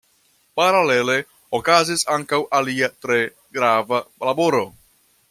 Paralele 0.59 1.17
okazis 1.59 2.05
ankaŭ 2.15 2.39
alia 2.61 2.89
tre 3.07 3.19
grava 3.59 4.01
laboro. 4.31 4.65